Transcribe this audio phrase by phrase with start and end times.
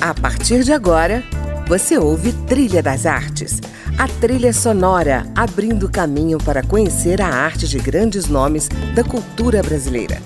[0.00, 1.22] A partir de agora,
[1.68, 3.60] você ouve Trilha das Artes,
[3.98, 10.18] a trilha sonora abrindo caminho para conhecer a arte de grandes nomes da cultura brasileira.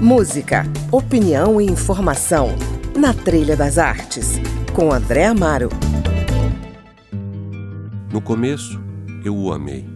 [0.00, 2.54] Música, opinião e informação
[2.96, 4.40] na Trilha das Artes,
[4.74, 5.68] com André Amaro.
[8.10, 8.80] No começo,
[9.22, 9.86] eu o amei.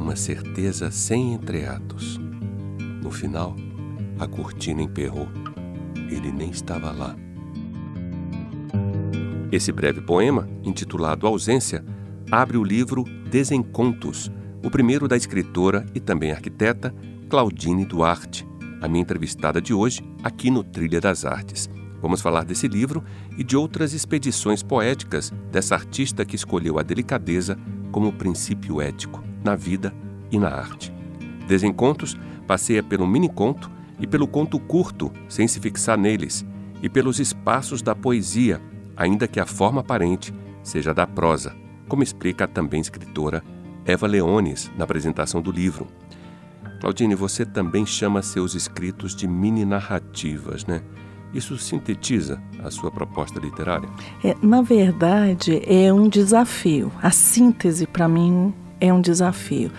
[0.00, 2.18] Uma certeza sem entreatos.
[3.00, 3.54] No final,
[4.18, 5.28] a cortina emperrou.
[6.10, 7.14] Ele nem estava lá.
[9.52, 11.84] Esse breve poema, intitulado Ausência,
[12.30, 14.30] abre o livro Desencontos,
[14.62, 16.92] o primeiro da escritora e também arquiteta
[17.28, 18.46] Claudine Duarte,
[18.80, 21.70] a minha entrevistada de hoje aqui no Trilha das Artes.
[22.02, 23.04] Vamos falar desse livro
[23.38, 27.56] e de outras expedições poéticas dessa artista que escolheu a delicadeza
[27.92, 29.94] como princípio ético na vida
[30.30, 30.92] e na arte.
[31.46, 32.16] Desencontros
[32.48, 33.70] passeia pelo mini-conto
[34.00, 36.44] e pelo conto curto, sem se fixar neles,
[36.82, 38.60] e pelos espaços da poesia,
[38.96, 41.54] ainda que a forma aparente seja da prosa,
[41.88, 43.42] como explica a também escritora
[43.84, 45.86] Eva Leones na apresentação do livro.
[46.80, 50.82] Claudine, você também chama seus escritos de mini-narrativas, né?
[51.32, 53.88] Isso sintetiza a sua proposta literária?
[54.24, 56.90] É, na verdade, é um desafio.
[57.02, 59.70] A síntese, para mim, é um desafio.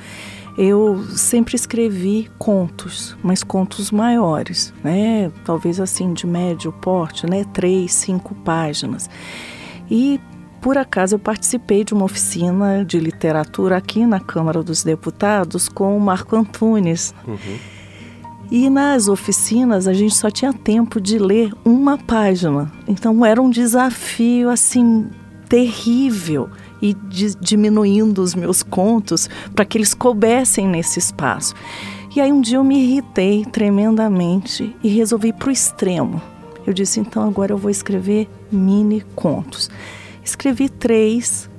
[0.57, 5.31] Eu sempre escrevi contos, mas contos maiores, né?
[5.45, 7.45] Talvez assim de médio porte, né?
[7.53, 9.07] Três, cinco páginas.
[9.89, 10.19] E
[10.59, 15.95] por acaso eu participei de uma oficina de literatura aqui na Câmara dos Deputados com
[15.95, 17.13] o Marco Antunes.
[17.27, 17.57] Uhum.
[18.49, 22.71] E nas oficinas a gente só tinha tempo de ler uma página.
[22.87, 25.07] Então era um desafio assim
[25.47, 26.49] terrível
[26.81, 26.95] e
[27.39, 31.53] diminuindo os meus contos para que eles coubessem nesse espaço.
[32.15, 36.21] E aí um dia eu me irritei tremendamente e resolvi para o extremo.
[36.65, 39.69] Eu disse, então agora eu vou escrever mini contos.
[40.23, 41.49] Escrevi três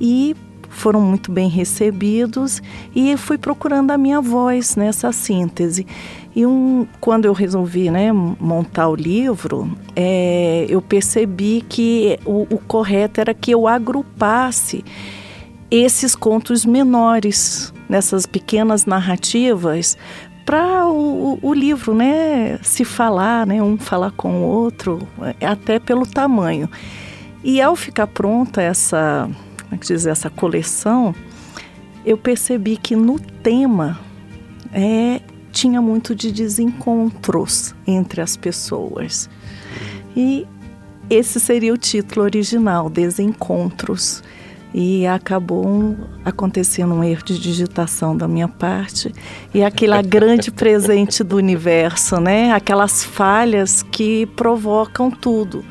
[0.00, 0.34] e
[0.68, 2.62] foram muito bem recebidos
[2.94, 5.86] e fui procurando a minha voz nessa síntese.
[6.36, 12.58] E um, quando eu resolvi né, montar o livro, é, eu percebi que o, o
[12.58, 14.84] correto era que eu agrupasse
[15.70, 19.96] esses contos menores nessas pequenas narrativas
[20.44, 25.08] para o, o, livro né, se falar, né, um falar com o outro,
[25.40, 26.68] até pelo tamanho.
[27.42, 29.26] E ao ficar pronta essa,
[29.62, 31.14] como é que diz, essa coleção,
[32.04, 33.98] eu percebi que no tema
[34.70, 35.22] é,
[35.56, 39.30] tinha muito de desencontros entre as pessoas.
[40.14, 40.46] E
[41.08, 44.22] esse seria o título original, Desencontros.
[44.74, 49.10] E acabou acontecendo um erro de digitação da minha parte
[49.54, 52.52] e aquele grande presente do universo, né?
[52.52, 55.64] Aquelas falhas que provocam tudo.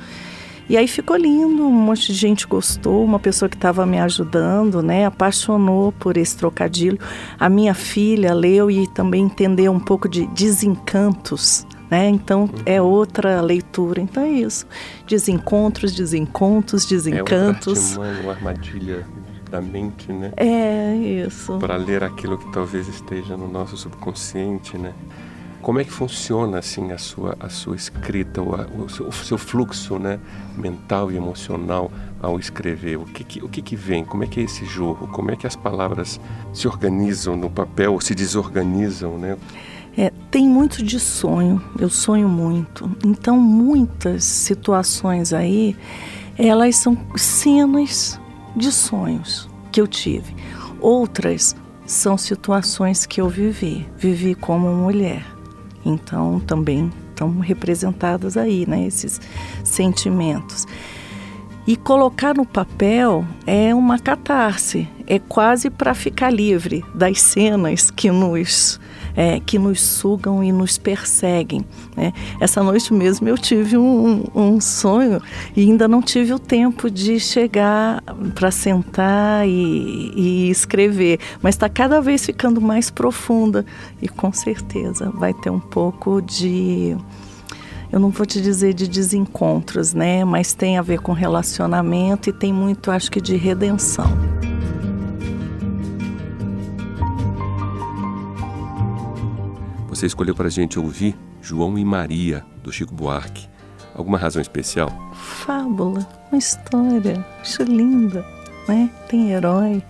[0.68, 4.82] E aí ficou lindo, um monte de gente gostou, uma pessoa que estava me ajudando,
[4.82, 7.00] né, apaixonou por esse trocadilho.
[7.40, 12.10] A minha filha leu e também entendeu um pouco de desencantos, né?
[12.10, 14.02] Então é outra leitura.
[14.02, 14.66] Então é isso.
[15.08, 17.96] Desencontros, desencontros, desencantos.
[17.96, 19.06] É uma, uma armadilha
[19.50, 20.34] da mente, né?
[20.36, 21.58] É isso.
[21.60, 24.94] Para ler aquilo que talvez esteja no nosso subconsciente, né?
[25.66, 29.98] Como é que funciona assim a sua a sua escrita, o, o, o seu, fluxo,
[29.98, 30.20] né,
[30.56, 32.98] mental e emocional ao escrever?
[32.98, 34.06] O que, que o que, que vem?
[34.06, 35.08] Como é que é esse jogo?
[35.08, 36.22] Como é que as palavras
[36.54, 39.40] se organizam no papel ou se desorganizam, né?
[39.98, 41.60] É, tem muito de sonho.
[41.80, 42.88] Eu sonho muito.
[43.04, 45.76] Então muitas situações aí,
[46.38, 48.22] elas são cenas
[48.56, 50.36] de sonhos que eu tive.
[50.80, 51.56] Outras
[51.88, 55.35] são situações que eu vivi, vivi como mulher.
[55.86, 59.22] Então também estão representados aí, né, esses
[59.64, 60.66] sentimentos.
[61.68, 68.12] E colocar no papel é uma catarse, é quase para ficar livre das cenas que
[68.12, 68.80] nos
[69.16, 71.66] é, que nos sugam e nos perseguem.
[71.96, 72.14] Né?
[72.40, 75.22] Essa noite mesmo eu tive um, um, sonho
[75.56, 78.04] e ainda não tive o tempo de chegar
[78.34, 83.66] para sentar e, e, escrever, mas está cada vez ficando mais profunda
[84.02, 86.98] e com certeza vai ter um pouco de
[87.92, 90.26] eu não vou te dizer de desencontros, né?
[90.26, 94.12] Mas tem a ver com relacionamento e tem muito, acho que, de redenção.
[99.96, 103.48] Você escolheu para a gente ouvir João e Maria, do Chico Buarque.
[103.96, 104.92] Alguma razão especial?
[105.14, 108.26] Fábula, uma história, acho linda,
[108.68, 108.90] né?
[109.08, 109.82] Tem herói,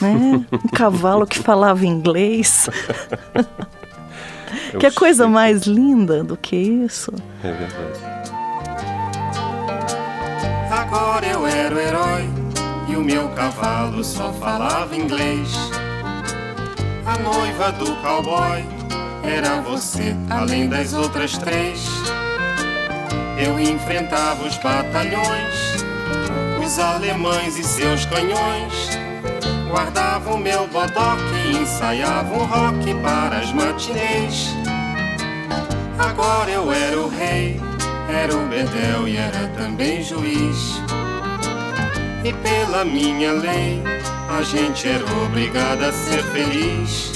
[0.00, 0.46] né?
[0.50, 2.70] Um cavalo que falava inglês.
[4.80, 7.12] que coisa mais linda do que isso?
[7.44, 8.00] É verdade.
[10.70, 12.24] Agora eu era o herói
[12.88, 15.54] e o meu cavalo só falava inglês.
[17.04, 18.75] A noiva do cowboy
[19.28, 21.86] era você, além das outras três.
[23.38, 25.84] Eu enfrentava os batalhões,
[26.64, 28.98] os alemães e seus canhões.
[29.68, 34.48] Guardava o meu bodoque e ensaiava um rock para as matinês.
[35.98, 37.60] Agora eu era o rei,
[38.08, 40.80] era o bedel e era também juiz.
[42.24, 43.82] E pela minha lei,
[44.28, 47.15] a gente era obrigada a ser feliz.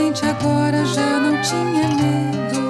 [0.00, 2.60] Gente agora já não tinha medo.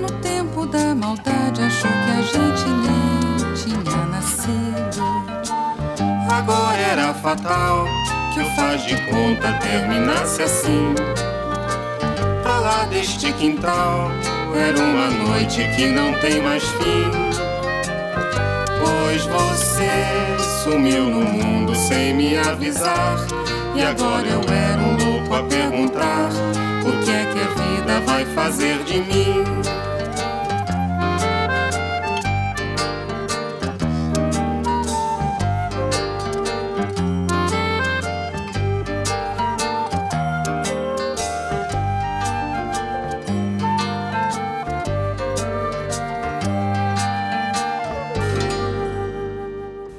[0.00, 5.02] No tempo da maldade, achou que a gente nem tinha nascido.
[6.30, 7.86] Agora era fatal
[8.34, 10.94] que o faz de conta terminasse assim.
[12.42, 14.10] Pra lá deste quintal,
[14.54, 17.10] era uma noite que não tem mais fim.
[18.80, 19.90] Pois você
[20.64, 23.18] sumiu no mundo sem me avisar.
[23.74, 25.42] E agora eu era um louco a
[25.98, 26.30] perguntar:
[26.86, 29.44] o que é que a vida vai fazer de mim?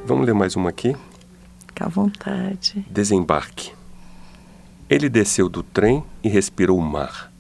[0.06, 0.96] Vamos ler mais uma aqui?
[1.68, 2.84] Fica à vontade.
[2.90, 3.59] Desembarque.
[4.90, 7.32] Ele desceu do trem e respirou o mar.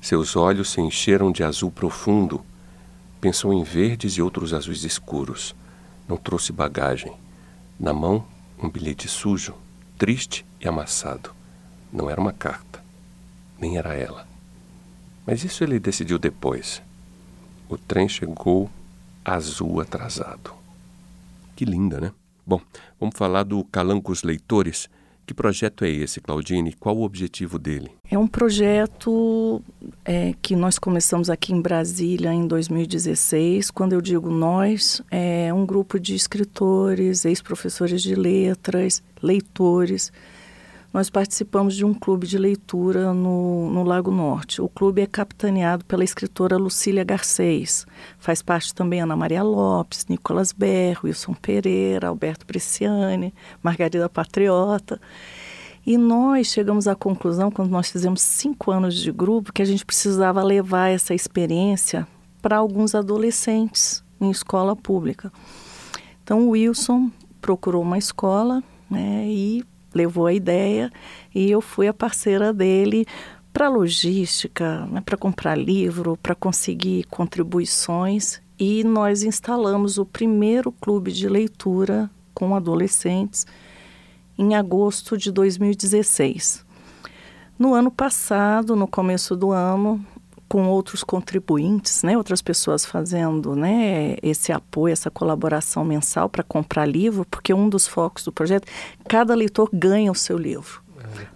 [0.00, 2.44] Seus olhos se encheram de azul profundo.
[3.20, 5.54] Pensou em verdes e outros azuis escuros.
[6.08, 7.12] Não trouxe bagagem.
[7.78, 8.26] Na mão,
[8.60, 9.54] um bilhete sujo,
[9.96, 11.30] triste e amassado.
[11.92, 12.82] Não era uma carta,
[13.56, 14.26] nem era ela.
[15.24, 16.82] Mas isso ele decidiu depois.
[17.68, 18.68] O trem chegou
[19.24, 20.52] azul atrasado.
[21.54, 22.12] Que linda, né?
[22.44, 22.60] Bom,
[22.98, 24.88] vamos falar do Calancos Leitores.
[25.26, 26.72] Que projeto é esse, Claudine?
[26.72, 27.90] Qual o objetivo dele?
[28.08, 29.60] É um projeto
[30.04, 33.72] é, que nós começamos aqui em Brasília em 2016.
[33.72, 40.12] Quando eu digo nós, é um grupo de escritores, ex-professores de letras, leitores.
[40.96, 44.62] Nós participamos de um clube de leitura no, no Lago Norte.
[44.62, 47.86] O clube é capitaneado pela escritora Lucília Garcês.
[48.18, 54.98] Faz parte também Ana Maria Lopes, Nicolas Berro, Wilson Pereira, Alberto Bresciani, Margarida Patriota.
[55.86, 59.84] E nós chegamos à conclusão, quando nós fizemos cinco anos de grupo, que a gente
[59.84, 62.08] precisava levar essa experiência
[62.40, 65.30] para alguns adolescentes em escola pública.
[66.24, 69.62] Então o Wilson procurou uma escola né, e
[69.96, 70.92] levou a ideia
[71.34, 73.06] e eu fui a parceira dele
[73.52, 81.10] para logística, né, para comprar livro, para conseguir contribuições e nós instalamos o primeiro clube
[81.10, 83.46] de leitura com adolescentes
[84.38, 86.64] em agosto de 2016.
[87.58, 90.04] No ano passado, no começo do ano,
[90.48, 96.86] com outros contribuintes, né, outras pessoas fazendo né, esse apoio, essa colaboração mensal para comprar
[96.86, 98.66] livro, porque um dos focos do projeto,
[99.08, 100.84] cada leitor ganha o seu livro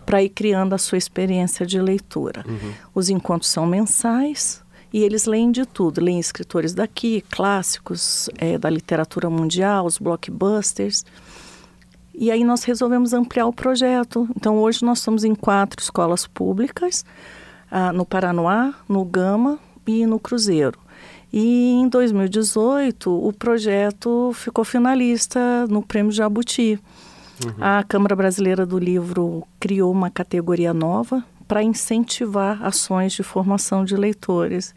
[0.04, 2.44] para ir criando a sua experiência de leitura.
[2.46, 2.72] Uhum.
[2.94, 4.62] Os encontros são mensais
[4.92, 11.04] e eles leem de tudo, leem escritores daqui, clássicos é, da literatura mundial, os blockbusters.
[12.12, 14.28] E aí nós resolvemos ampliar o projeto.
[14.36, 17.04] Então hoje nós estamos em quatro escolas públicas
[17.70, 20.78] ah, no Paranoá, no Gama e no Cruzeiro.
[21.32, 26.78] E em 2018 o projeto ficou finalista no Prêmio Jabuti.
[27.44, 27.54] Uhum.
[27.60, 33.96] A Câmara Brasileira do Livro criou uma categoria nova para incentivar ações de formação de
[33.96, 34.74] leitores.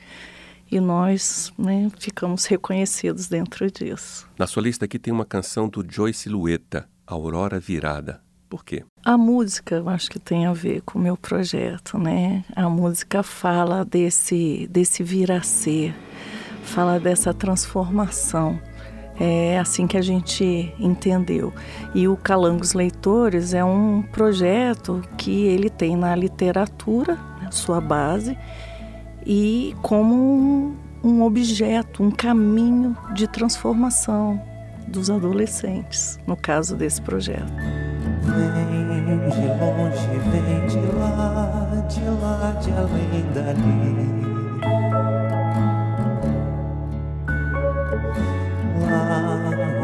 [0.72, 4.28] E nós né, ficamos reconhecidos dentro disso.
[4.38, 8.22] Na sua lista aqui tem uma canção do Joy Silhueta, Aurora Virada.
[8.54, 8.84] Por quê?
[9.04, 12.46] A música, eu acho que tem a ver com o meu projeto, né?
[12.56, 15.92] A música fala desse, desse vir a ser,
[16.62, 18.62] fala dessa transformação.
[19.20, 21.52] É assim que a gente entendeu.
[21.96, 27.18] E o Calangos Leitores é um projeto que ele tem na literatura,
[27.50, 28.38] sua base,
[29.26, 34.40] e como um, um objeto, um caminho de transformação
[34.88, 37.52] dos adolescentes, no caso desse projeto.
[38.24, 44.24] Vem de longe, vem de lá, de lá, de além dali.
[48.80, 49.22] Lá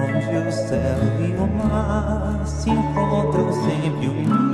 [0.05, 4.49] onde o céu e o mar se encontram sempre unidos.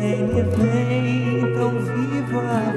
[0.00, 2.71] em também tão viva.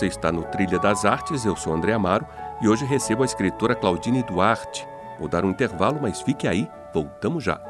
[0.00, 2.26] Você está no Trilha das Artes, eu sou André Amaro
[2.62, 4.88] e hoje recebo a escritora Claudine Duarte.
[5.18, 7.69] Vou dar um intervalo, mas fique aí, voltamos já.